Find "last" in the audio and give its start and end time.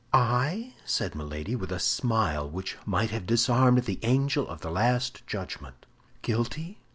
4.71-5.21